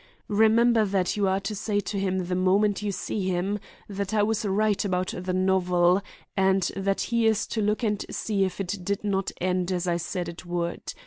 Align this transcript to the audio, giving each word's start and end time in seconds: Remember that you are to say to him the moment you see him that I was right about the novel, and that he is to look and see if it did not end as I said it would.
Remember 0.33 0.83
that 0.83 1.15
you 1.15 1.27
are 1.27 1.39
to 1.41 1.53
say 1.53 1.79
to 1.79 1.99
him 1.99 2.25
the 2.25 2.33
moment 2.35 2.81
you 2.81 2.91
see 2.91 3.21
him 3.29 3.59
that 3.87 4.15
I 4.15 4.23
was 4.23 4.43
right 4.43 4.83
about 4.83 5.13
the 5.15 5.31
novel, 5.31 6.01
and 6.35 6.63
that 6.75 7.01
he 7.01 7.27
is 7.27 7.45
to 7.49 7.61
look 7.61 7.83
and 7.83 8.03
see 8.09 8.43
if 8.43 8.59
it 8.59 8.79
did 8.83 9.03
not 9.03 9.29
end 9.39 9.71
as 9.71 9.87
I 9.87 9.97
said 9.97 10.27
it 10.27 10.43
would. 10.43 10.95